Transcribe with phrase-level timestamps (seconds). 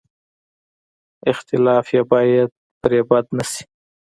[1.31, 2.49] اختلاف یې باید
[2.81, 3.63] پرې بد نه شي.